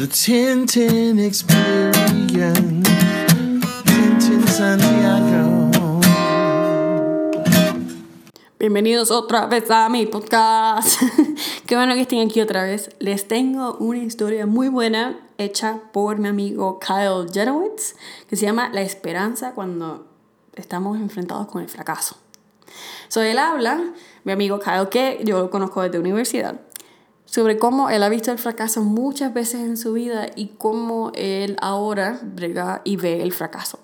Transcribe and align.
The 0.00 0.06
Tintin 0.06 1.18
Experience. 1.18 2.90
Tintin 3.84 4.48
Santiago. 4.48 6.00
Bienvenidos 8.58 9.10
otra 9.10 9.46
vez 9.46 9.70
a 9.70 9.88
mi 9.88 10.04
podcast. 10.06 11.00
Qué 11.66 11.76
bueno 11.76 11.94
que 11.94 12.02
estén 12.02 12.26
aquí 12.26 12.42
otra 12.42 12.64
vez. 12.64 12.90
Les 12.98 13.26
tengo 13.26 13.76
una 13.78 14.02
historia 14.02 14.44
muy 14.44 14.68
buena 14.68 15.18
hecha 15.40 15.80
por 15.92 16.18
mi 16.18 16.28
amigo 16.28 16.78
Kyle 16.78 17.26
Jenowitz 17.32 17.94
que 18.28 18.36
se 18.36 18.46
llama 18.46 18.70
La 18.72 18.82
esperanza 18.82 19.52
cuando 19.52 20.06
estamos 20.54 20.98
enfrentados 20.98 21.48
con 21.48 21.62
el 21.62 21.68
fracaso. 21.68 22.16
So, 23.08 23.22
él 23.22 23.38
habla, 23.38 23.92
mi 24.24 24.32
amigo 24.32 24.60
Kyle, 24.60 24.88
que 24.88 25.20
yo 25.24 25.38
lo 25.38 25.50
conozco 25.50 25.82
desde 25.82 25.98
universidad, 25.98 26.60
sobre 27.24 27.58
cómo 27.58 27.90
él 27.90 28.02
ha 28.02 28.08
visto 28.08 28.30
el 28.30 28.38
fracaso 28.38 28.82
muchas 28.82 29.32
veces 29.34 29.60
en 29.60 29.76
su 29.76 29.92
vida 29.92 30.28
y 30.36 30.48
cómo 30.58 31.10
él 31.14 31.56
ahora 31.60 32.20
brega 32.22 32.82
y 32.84 32.96
ve 32.96 33.22
el 33.22 33.32
fracaso. 33.32 33.78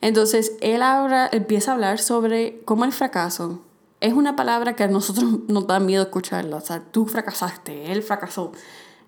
Entonces, 0.00 0.52
él 0.60 0.82
ahora 0.82 1.28
empieza 1.32 1.72
a 1.72 1.74
hablar 1.74 1.98
sobre 1.98 2.60
cómo 2.64 2.84
el 2.84 2.92
fracaso 2.92 3.62
es 4.00 4.12
una 4.12 4.36
palabra 4.36 4.76
que 4.76 4.84
a 4.84 4.88
nosotros 4.88 5.24
nos 5.48 5.66
da 5.66 5.80
miedo 5.80 6.02
escucharla. 6.04 6.56
O 6.56 6.60
sea, 6.60 6.80
tú 6.80 7.06
fracasaste, 7.06 7.92
él 7.92 8.02
fracasó. 8.02 8.52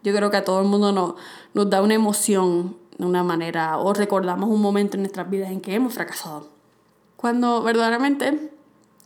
Yo 0.03 0.15
creo 0.15 0.31
que 0.31 0.39
a 0.39 0.45
todo 0.45 0.61
el 0.61 0.67
mundo 0.67 0.93
nos, 0.93 1.15
nos 1.55 1.69
da 1.69 1.83
una 1.83 1.95
emoción 1.95 2.77
de 2.99 3.07
una 3.07 3.23
manera 3.23 3.79
o 3.79 3.93
recordamos 3.93 4.51
un 4.51 4.61
momento 4.61 4.97
en 4.97 5.03
nuestras 5.03 5.29
vidas 5.29 5.51
en 5.51 5.61
que 5.61 5.75
hemos 5.75 5.95
fracasado. 5.95 6.49
Cuando 7.17 7.63
verdaderamente 7.63 8.51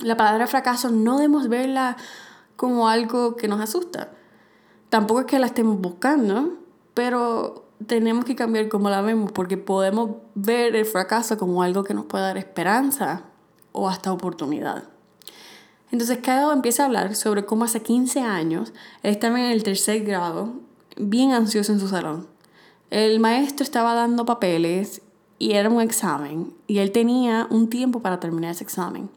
la 0.00 0.16
palabra 0.16 0.46
fracaso 0.46 0.90
no 0.90 1.16
debemos 1.16 1.48
verla 1.48 1.96
como 2.56 2.88
algo 2.88 3.36
que 3.36 3.48
nos 3.48 3.60
asusta. 3.60 4.12
Tampoco 4.88 5.20
es 5.20 5.26
que 5.26 5.38
la 5.38 5.46
estemos 5.46 5.80
buscando, 5.80 6.54
pero 6.94 7.64
tenemos 7.86 8.24
que 8.24 8.36
cambiar 8.36 8.68
cómo 8.68 8.90
la 8.90 9.02
vemos 9.02 9.32
porque 9.32 9.56
podemos 9.56 10.10
ver 10.34 10.76
el 10.76 10.86
fracaso 10.86 11.36
como 11.36 11.62
algo 11.62 11.84
que 11.84 11.94
nos 11.94 12.06
puede 12.06 12.24
dar 12.24 12.38
esperanza 12.38 13.22
o 13.72 13.88
hasta 13.88 14.12
oportunidad. 14.12 14.84
Entonces 15.90 16.18
Kyle 16.18 16.52
empieza 16.52 16.82
a 16.82 16.86
hablar 16.86 17.14
sobre 17.14 17.44
cómo 17.44 17.64
hace 17.64 17.82
15 17.82 18.20
años 18.20 18.72
él 19.02 19.12
estaba 19.12 19.38
en 19.38 19.50
el 19.50 19.62
tercer 19.62 20.04
grado, 20.04 20.54
bien 20.96 21.32
ansioso 21.32 21.72
en 21.72 21.80
su 21.80 21.88
salón. 21.88 22.26
El 22.90 23.20
maestro 23.20 23.64
estaba 23.64 23.94
dando 23.94 24.24
papeles 24.24 25.02
y 25.38 25.52
era 25.52 25.68
un 25.68 25.80
examen 25.80 26.54
y 26.66 26.78
él 26.78 26.92
tenía 26.92 27.46
un 27.50 27.68
tiempo 27.68 28.00
para 28.00 28.20
terminar 28.20 28.52
ese 28.52 28.64
examen. 28.64 29.10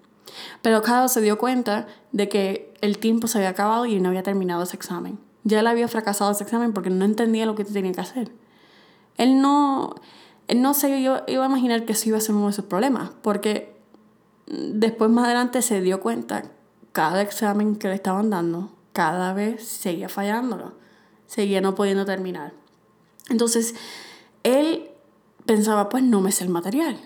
Pero 0.61 0.81
Kyle 0.81 1.09
se 1.09 1.21
dio 1.21 1.37
cuenta 1.37 1.87
de 2.11 2.29
que 2.29 2.73
el 2.81 2.97
tiempo 2.97 3.27
se 3.27 3.37
había 3.37 3.49
acabado 3.49 3.85
y 3.85 3.99
no 3.99 4.09
había 4.09 4.23
terminado 4.23 4.63
ese 4.63 4.75
examen. 4.75 5.19
Ya 5.43 5.59
él 5.59 5.67
había 5.67 5.87
fracasado 5.87 6.31
ese 6.31 6.43
examen 6.43 6.73
porque 6.73 6.89
no 6.89 7.05
entendía 7.05 7.45
lo 7.45 7.55
que 7.55 7.63
tenía 7.63 7.91
que 7.91 8.01
hacer. 8.01 8.31
Él 9.17 9.41
no, 9.41 9.95
él 10.47 10.61
no 10.61 10.73
se 10.73 10.99
iba, 10.99 11.23
iba 11.27 11.43
a 11.43 11.47
imaginar 11.47 11.85
que 11.85 11.93
eso 11.93 12.09
iba 12.09 12.17
a 12.17 12.21
ser 12.21 12.35
uno 12.35 12.47
de 12.47 12.53
sus 12.53 12.65
problemas, 12.65 13.11
porque 13.21 13.75
después 14.47 15.09
más 15.09 15.25
adelante 15.25 15.61
se 15.61 15.81
dio 15.81 16.01
cuenta 16.01 16.43
cada 16.91 17.21
examen 17.21 17.75
que 17.75 17.87
le 17.87 17.95
estaban 17.95 18.29
dando, 18.29 18.71
cada 18.93 19.33
vez 19.33 19.63
seguía 19.63 20.09
fallándolo, 20.09 20.73
seguía 21.27 21.61
no 21.61 21.75
pudiendo 21.75 22.05
terminar. 22.05 22.53
Entonces, 23.29 23.75
él 24.43 24.89
pensaba, 25.45 25.89
pues 25.89 26.03
no 26.03 26.21
me 26.21 26.31
sé 26.31 26.43
el 26.43 26.49
material. 26.49 26.99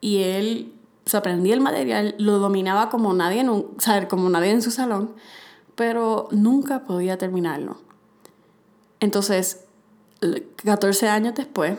Y 0.00 0.22
él 0.22 0.72
se 1.04 1.16
aprendía 1.16 1.54
el 1.54 1.60
material, 1.60 2.14
lo 2.18 2.38
dominaba 2.38 2.90
como 2.90 3.12
nadie, 3.14 3.40
en 3.40 4.06
como 4.08 4.30
nadie 4.30 4.50
en 4.50 4.62
su 4.62 4.70
salón, 4.70 5.14
pero 5.74 6.28
nunca 6.30 6.84
podía 6.84 7.18
terminarlo. 7.18 7.78
Entonces, 9.00 9.64
14 10.64 11.08
años 11.08 11.34
después, 11.34 11.78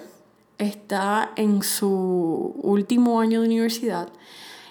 está 0.57 1.31
en 1.35 1.63
su 1.63 2.53
último 2.61 3.19
año 3.19 3.41
de 3.41 3.47
universidad 3.47 4.09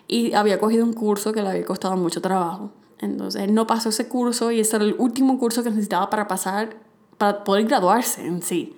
y 0.06 0.34
había 0.34 0.60
cogido 0.60 0.84
un 0.84 0.92
curso 0.92 1.32
que 1.32 1.42
le 1.42 1.48
había 1.48 1.64
costado 1.64 1.96
mucho 1.96 2.20
trabajo. 2.20 2.70
Entonces 2.98 3.50
no 3.50 3.66
pasó 3.66 3.88
ese 3.90 4.08
curso 4.08 4.50
y 4.50 4.60
ese 4.60 4.76
era 4.76 4.84
el 4.84 4.96
último 4.98 5.38
curso 5.38 5.62
que 5.62 5.70
necesitaba 5.70 6.10
para 6.10 6.28
pasar, 6.28 6.76
para 7.18 7.44
poder 7.44 7.66
graduarse 7.66 8.24
en 8.24 8.42
sí. 8.42 8.76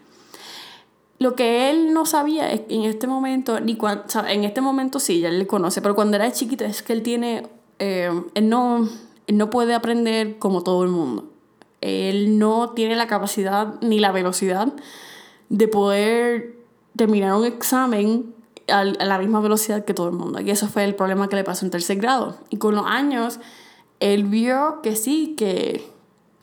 Lo 1.19 1.37
que 1.37 1.69
él 1.71 1.93
no 1.93 2.07
sabía 2.07 2.51
es 2.51 2.63
que 2.63 2.75
en 2.75 2.85
este 2.85 3.07
momento, 3.07 3.61
ni 3.61 3.77
cuando, 3.77 4.05
en 4.27 4.45
este 4.45 4.63
momento 4.63 4.99
sí, 4.99 5.21
ya 5.21 5.31
le 5.31 5.47
conoce, 5.47 5.83
pero 5.83 5.95
cuando 5.95 6.17
era 6.17 6.33
chiquito 6.33 6.65
es 6.65 6.83
que 6.83 6.95
él 6.95 7.03
tiene, 7.03 7.47
eh, 7.79 8.11
él, 8.35 8.49
no, 8.49 8.89
él 9.27 9.37
no 9.37 9.51
puede 9.51 9.75
aprender 9.75 10.39
como 10.39 10.63
todo 10.63 10.83
el 10.83 10.89
mundo. 10.89 11.31
Él 11.83 12.39
no 12.39 12.71
tiene 12.71 12.97
la 12.97 13.07
capacidad 13.07 13.81
ni 13.83 14.01
la 14.01 14.13
velocidad 14.13 14.73
de 15.51 15.69
poder 15.69 16.57
terminar 16.97 17.35
un 17.35 17.45
examen 17.45 18.35
a 18.69 18.85
la 18.85 19.19
misma 19.19 19.41
velocidad 19.41 19.85
que 19.85 19.93
todo 19.93 20.09
el 20.09 20.15
mundo. 20.15 20.41
Y 20.41 20.51
eso 20.51 20.69
fue 20.69 20.85
el 20.85 20.95
problema 20.95 21.29
que 21.29 21.37
le 21.37 21.45
pasó 21.45 21.67
en 21.67 21.71
tercer 21.71 21.99
grado. 21.99 22.37
Y 22.49 22.57
con 22.57 22.75
los 22.75 22.87
años, 22.87 23.41
él 23.99 24.25
vio 24.25 24.81
que 24.83 24.97
sí, 24.97 25.35
que 25.37 25.87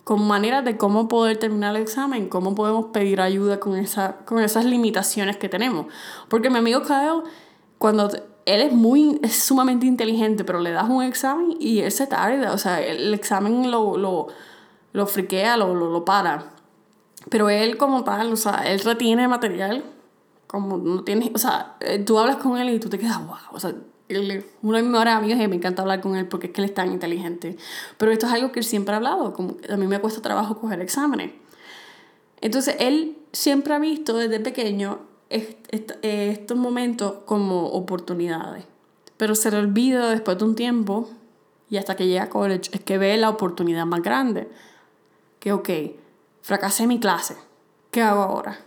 con 0.07 0.25
maneras 0.25 0.63
de 0.63 0.77
cómo 0.77 1.09
poder 1.09 1.35
terminar 1.35 1.75
el 1.75 1.81
examen, 1.81 2.29
cómo 2.29 2.55
podemos 2.55 2.85
pedir 2.93 3.19
ayuda 3.19 3.59
con, 3.59 3.75
esa, 3.75 4.19
con 4.19 4.41
esas 4.41 4.63
limitaciones 4.63 5.35
que 5.35 5.49
tenemos. 5.49 5.87
Porque 6.29 6.49
mi 6.49 6.59
amigo 6.59 6.81
Kyle, 6.83 7.23
cuando 7.77 8.09
él 8.45 8.61
es 8.61 8.71
muy, 8.71 9.19
es 9.21 9.43
sumamente 9.43 9.85
inteligente, 9.85 10.45
pero 10.45 10.61
le 10.61 10.71
das 10.71 10.89
un 10.89 11.03
examen 11.03 11.57
y 11.59 11.79
él 11.79 11.91
se 11.91 12.07
tarda, 12.07 12.53
o 12.53 12.57
sea, 12.57 12.79
el 12.79 13.13
examen 13.13 13.69
lo, 13.69 13.97
lo, 13.97 14.27
lo 14.93 15.07
friquea, 15.07 15.57
lo, 15.57 15.75
lo, 15.75 16.05
para. 16.05 16.53
Pero 17.29 17.49
él 17.49 17.75
como 17.75 18.05
tal, 18.05 18.31
o 18.31 18.37
sea, 18.37 18.61
él 18.65 18.79
retiene 18.79 19.27
material 19.27 19.83
como 20.47 20.77
no 20.77 21.03
tienes, 21.03 21.31
o 21.35 21.37
sea, 21.37 21.75
eh, 21.81 21.99
tú 21.99 22.17
hablas 22.17 22.37
con 22.37 22.57
él 22.57 22.69
y 22.69 22.79
tú 22.79 22.87
te 22.87 22.97
quedas, 22.97 23.17
wow, 23.27 23.35
o 23.51 23.59
sea, 23.59 23.75
uno 24.09 24.77
de 24.77 24.83
mis 24.83 24.91
mejores 24.91 25.13
amigos 25.13 25.41
y 25.41 25.47
me 25.47 25.55
encanta 25.55 25.81
hablar 25.81 26.01
con 26.01 26.15
él 26.15 26.27
porque 26.27 26.47
es 26.47 26.53
que 26.53 26.61
él 26.61 26.65
es 26.65 26.73
tan 26.73 26.91
inteligente. 26.91 27.57
Pero 27.97 28.11
esto 28.11 28.25
es 28.25 28.33
algo 28.33 28.51
que 28.51 28.59
él 28.59 28.65
siempre 28.65 28.93
ha 28.93 28.97
hablado, 28.97 29.33
como 29.33 29.57
a 29.69 29.77
mí 29.77 29.87
me 29.87 29.99
cuesta 29.99 30.21
trabajo 30.21 30.57
coger 30.59 30.81
exámenes. 30.81 31.31
Entonces, 32.39 32.75
él 32.79 33.17
siempre 33.31 33.73
ha 33.73 33.79
visto 33.79 34.15
desde 34.15 34.39
pequeño 34.39 34.99
estos 35.29 36.57
momentos 36.57 37.15
como 37.25 37.67
oportunidades. 37.67 38.65
Pero 39.17 39.35
se 39.35 39.51
le 39.51 39.57
olvida 39.57 40.09
después 40.11 40.37
de 40.37 40.45
un 40.45 40.55
tiempo 40.55 41.09
y 41.69 41.77
hasta 41.77 41.95
que 41.95 42.07
llega 42.07 42.23
a 42.23 42.29
college 42.29 42.69
es 42.71 42.81
que 42.81 42.97
ve 42.97 43.17
la 43.17 43.29
oportunidad 43.29 43.85
más 43.85 44.01
grande. 44.01 44.47
Que, 45.39 45.51
ok, 45.51 45.69
fracasé 46.41 46.87
mi 46.87 46.99
clase. 46.99 47.35
¿Qué 47.91 48.01
hago 48.01 48.21
ahora? 48.21 48.59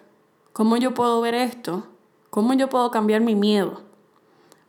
¿Cómo 0.53 0.77
yo 0.77 0.93
puedo 0.93 1.21
ver 1.21 1.35
esto? 1.35 1.87
¿Cómo 2.31 2.53
yo 2.55 2.69
puedo 2.69 2.91
cambiar 2.91 3.21
mi 3.21 3.35
miedo? 3.35 3.83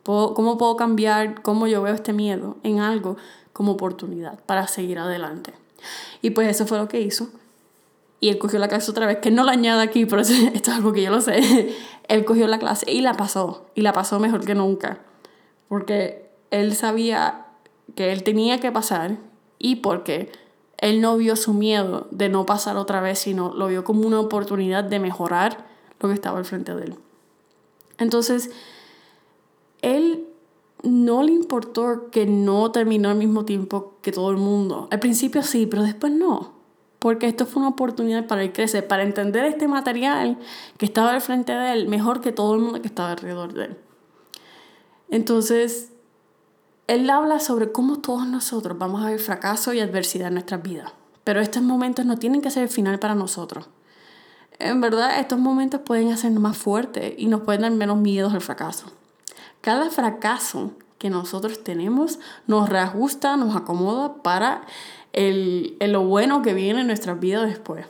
¿Cómo 0.04 0.58
puedo 0.58 0.76
cambiar 0.76 1.42
cómo 1.42 1.66
yo 1.66 1.82
veo 1.82 1.94
este 1.94 2.12
miedo 2.12 2.56
en 2.62 2.80
algo 2.80 3.16
como 3.52 3.72
oportunidad 3.72 4.38
para 4.46 4.66
seguir 4.66 4.98
adelante? 4.98 5.52
Y 6.22 6.30
pues 6.30 6.48
eso 6.48 6.66
fue 6.66 6.78
lo 6.78 6.88
que 6.88 7.00
hizo. 7.00 7.28
Y 8.20 8.28
él 8.28 8.38
cogió 8.38 8.58
la 8.58 8.68
clase 8.68 8.90
otra 8.90 9.06
vez, 9.06 9.18
que 9.18 9.30
no 9.30 9.42
la 9.42 9.52
añade 9.52 9.82
aquí, 9.82 10.06
pero 10.06 10.22
esto 10.22 10.34
es 10.52 10.68
algo 10.68 10.92
que 10.92 11.02
yo 11.02 11.10
lo 11.10 11.20
sé. 11.20 11.74
él 12.08 12.24
cogió 12.24 12.46
la 12.46 12.58
clase 12.58 12.90
y 12.90 13.00
la 13.00 13.14
pasó. 13.14 13.66
Y 13.74 13.82
la 13.82 13.92
pasó 13.92 14.20
mejor 14.20 14.44
que 14.44 14.54
nunca. 14.54 15.00
Porque 15.68 16.30
él 16.50 16.74
sabía 16.74 17.46
que 17.94 18.12
él 18.12 18.22
tenía 18.22 18.60
que 18.60 18.70
pasar 18.70 19.16
y 19.58 19.76
porque 19.76 20.30
él 20.78 21.00
no 21.00 21.16
vio 21.16 21.36
su 21.36 21.54
miedo 21.54 22.08
de 22.10 22.28
no 22.28 22.44
pasar 22.46 22.76
otra 22.76 23.00
vez, 23.00 23.20
sino 23.20 23.54
lo 23.54 23.68
vio 23.68 23.84
como 23.84 24.06
una 24.06 24.20
oportunidad 24.20 24.84
de 24.84 24.98
mejorar 24.98 25.66
lo 26.00 26.08
que 26.08 26.14
estaba 26.14 26.38
al 26.38 26.44
frente 26.44 26.74
de 26.74 26.84
él. 26.86 26.94
Entonces, 27.98 28.50
él 29.82 30.26
no 30.82 31.22
le 31.22 31.32
importó 31.32 32.10
que 32.10 32.26
no 32.26 32.72
terminó 32.72 33.10
al 33.10 33.16
mismo 33.16 33.44
tiempo 33.44 33.98
que 34.02 34.10
todo 34.12 34.30
el 34.30 34.36
mundo. 34.36 34.88
Al 34.90 34.98
principio 34.98 35.42
sí, 35.42 35.66
pero 35.66 35.82
después 35.82 36.12
no. 36.12 36.54
Porque 36.98 37.26
esto 37.26 37.46
fue 37.46 37.60
una 37.60 37.70
oportunidad 37.70 38.26
para 38.26 38.42
él 38.42 38.52
crecer, 38.52 38.86
para 38.86 39.02
entender 39.02 39.44
este 39.44 39.68
material 39.68 40.38
que 40.78 40.86
estaba 40.86 41.10
al 41.10 41.20
frente 41.20 41.52
de 41.52 41.72
él 41.72 41.88
mejor 41.88 42.20
que 42.20 42.32
todo 42.32 42.54
el 42.54 42.60
mundo 42.60 42.80
que 42.80 42.88
estaba 42.88 43.12
alrededor 43.12 43.52
de 43.52 43.64
él. 43.64 43.78
Entonces, 45.10 45.92
él 46.86 47.10
habla 47.10 47.38
sobre 47.40 47.70
cómo 47.70 47.98
todos 47.98 48.26
nosotros 48.26 48.78
vamos 48.78 49.02
a 49.02 49.10
ver 49.10 49.18
fracaso 49.18 49.72
y 49.72 49.80
adversidad 49.80 50.28
en 50.28 50.34
nuestras 50.34 50.62
vidas. 50.62 50.92
Pero 51.24 51.40
estos 51.40 51.62
momentos 51.62 52.06
no 52.06 52.18
tienen 52.18 52.40
que 52.40 52.50
ser 52.50 52.64
el 52.64 52.68
final 52.68 52.98
para 52.98 53.14
nosotros 53.14 53.68
en 54.62 54.80
verdad 54.80 55.18
estos 55.18 55.38
momentos 55.38 55.80
pueden 55.80 56.12
hacernos 56.12 56.42
más 56.42 56.56
fuertes 56.56 57.14
y 57.16 57.26
nos 57.26 57.42
pueden 57.42 57.62
dar 57.62 57.72
menos 57.72 57.98
miedos 57.98 58.32
al 58.32 58.40
fracaso. 58.40 58.86
Cada 59.62 59.90
fracaso 59.90 60.72
que 60.98 61.08
nosotros 61.08 61.64
tenemos 61.64 62.18
nos 62.46 62.68
reajusta, 62.68 63.36
nos 63.36 63.56
acomoda 63.56 64.22
para 64.22 64.62
el, 65.12 65.76
lo 65.80 66.02
bueno 66.02 66.42
que 66.42 66.52
viene 66.52 66.80
en 66.80 66.88
nuestra 66.88 67.14
vida 67.14 67.44
después. 67.46 67.86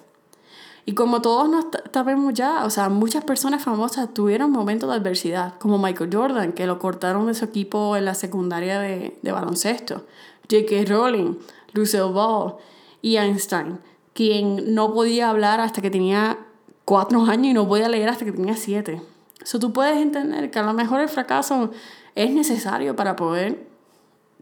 Y 0.85 0.95
como 0.95 1.23
todos 1.23 1.49
nos 1.49 1.67
sabemos 1.93 2.35
ya, 2.35 2.65
o 2.65 2.71
sea, 2.71 2.89
muchas 2.89 3.25
personas 3.25 3.63
famosas 3.63 4.13
tuvieron 4.13 4.51
momentos 4.51 4.89
de 4.91 4.97
adversidad, 4.97 5.55
como 5.59 5.79
Michael 5.79 6.11
Jordan, 6.13 6.53
que 6.53 6.67
lo 6.67 6.79
cortaron 6.79 7.27
de 7.27 7.35
su 7.35 7.45
equipo 7.45 7.97
en 7.97 8.05
la 8.05 8.15
secundaria 8.15 8.79
de, 8.79 9.19
de 9.23 9.33
baloncesto, 9.33 10.07
J.K. 10.51 10.93
Rowling, 10.93 11.37
Lucille 11.73 12.13
Ball 12.13 12.57
y 13.01 13.17
Einstein, 13.17 13.79
quien 14.13 14.75
no 14.75 14.93
podía 14.93 15.31
hablar 15.31 15.61
hasta 15.61 15.81
que 15.81 15.91
tenía 15.91 16.39
cuatro 16.85 17.23
años 17.25 17.47
y 17.47 17.55
no 17.55 17.67
podía 17.67 17.89
leer 17.89 18.09
hasta 18.09 18.25
que 18.25 18.33
tenía 18.33 18.57
siete. 18.57 19.01
Eso 19.43 19.59
tú 19.59 19.73
puedes 19.73 19.97
entender 19.97 20.50
que 20.50 20.59
a 20.59 20.62
lo 20.62 20.73
mejor 20.73 21.00
el 21.00 21.09
fracaso 21.09 21.71
es 22.15 22.31
necesario 22.31 22.94
para 22.94 23.17
poder 23.17 23.67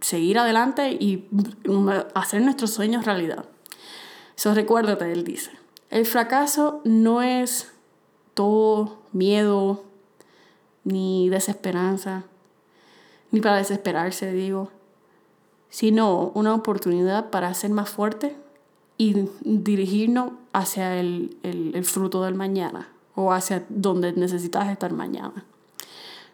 seguir 0.01 0.39
adelante 0.39 0.93
y 0.93 1.29
hacer 2.15 2.43
nuestros 2.43 2.71
sueños 2.71 3.05
realidad. 3.05 3.45
Eso 4.37 4.55
recuérdate, 4.55 5.13
él 5.13 5.25
dice. 5.25 5.51
El 5.91 6.07
fracaso 6.07 6.81
no 6.85 7.23
es 7.23 7.73
todo 8.35 8.99
miedo, 9.13 9.85
ni 10.85 11.29
desesperanza, 11.29 12.25
ni 13.31 13.41
para 13.41 13.57
desesperarse, 13.57 14.33
digo, 14.33 14.71
sino 15.69 16.33
una 16.35 16.55
oportunidad 16.55 17.31
para 17.31 17.53
ser 17.55 17.71
más 17.71 17.91
fuerte 17.91 18.37
y 18.97 19.29
dirigirnos 19.43 20.33
hacia 20.53 20.99
el, 20.99 21.37
el, 21.43 21.75
el 21.75 21.85
fruto 21.85 22.23
del 22.23 22.35
mañana 22.35 22.89
o 23.15 23.33
hacia 23.33 23.65
donde 23.69 24.13
necesitas 24.13 24.69
estar 24.69 24.93
mañana. 24.93 25.45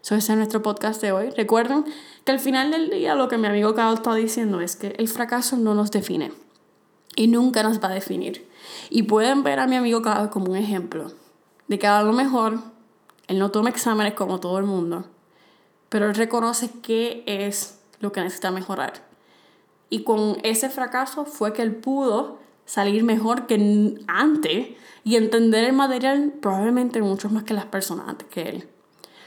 Eso 0.02 0.14
es 0.14 0.28
nuestro 0.30 0.62
podcast 0.62 1.02
de 1.02 1.10
hoy. 1.10 1.30
Recuerden 1.30 1.84
que 2.24 2.32
al 2.32 2.38
final 2.38 2.70
del 2.70 2.90
día 2.90 3.16
lo 3.16 3.28
que 3.28 3.38
mi 3.38 3.48
amigo 3.48 3.74
Carlos 3.74 3.98
está 3.98 4.14
diciendo 4.14 4.60
es 4.60 4.76
que 4.76 4.94
el 4.98 5.08
fracaso 5.08 5.56
no 5.56 5.74
nos 5.74 5.90
define 5.90 6.32
y 7.16 7.26
nunca 7.26 7.64
nos 7.64 7.82
va 7.82 7.88
a 7.88 7.94
definir. 7.94 8.48
Y 8.88 9.02
pueden 9.04 9.42
ver 9.42 9.58
a 9.58 9.66
mi 9.66 9.74
amigo 9.74 10.02
Carlos 10.02 10.30
como 10.30 10.52
un 10.52 10.56
ejemplo 10.56 11.10
de 11.66 11.78
que 11.78 11.88
a 11.88 12.02
lo 12.04 12.12
mejor 12.12 12.60
él 13.26 13.38
no 13.40 13.50
toma 13.50 13.70
exámenes 13.70 14.14
como 14.14 14.38
todo 14.38 14.58
el 14.58 14.64
mundo, 14.64 15.06
pero 15.88 16.06
él 16.06 16.14
reconoce 16.14 16.70
qué 16.82 17.24
es 17.26 17.80
lo 17.98 18.12
que 18.12 18.20
necesita 18.20 18.50
mejorar. 18.50 19.04
Y 19.90 20.04
con 20.04 20.38
ese 20.42 20.68
fracaso 20.70 21.24
fue 21.24 21.52
que 21.52 21.62
él 21.62 21.74
pudo 21.74 22.38
salir 22.66 23.04
mejor 23.04 23.46
que 23.46 23.94
antes 24.06 24.68
y 25.04 25.16
entender 25.16 25.64
el 25.64 25.72
material 25.72 26.34
probablemente 26.42 27.00
mucho 27.00 27.30
más 27.30 27.44
que 27.44 27.54
las 27.54 27.66
personas 27.66 28.08
antes 28.08 28.28
que 28.28 28.42
él. 28.42 28.68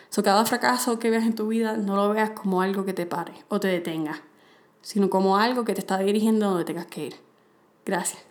So, 0.09 0.23
cada 0.23 0.43
fracaso 0.45 0.99
que 0.99 1.09
veas 1.09 1.23
en 1.23 1.35
tu 1.35 1.47
vida 1.47 1.77
no 1.77 1.95
lo 1.95 2.09
veas 2.09 2.31
como 2.31 2.61
algo 2.61 2.83
que 2.83 2.93
te 2.93 3.05
pare 3.05 3.33
o 3.47 3.59
te 3.59 3.67
detenga, 3.67 4.21
sino 4.81 5.09
como 5.09 5.37
algo 5.37 5.65
que 5.65 5.73
te 5.73 5.79
está 5.79 5.97
dirigiendo 5.99 6.49
donde 6.49 6.65
tengas 6.65 6.87
que 6.87 7.07
ir. 7.07 7.15
Gracias. 7.85 8.21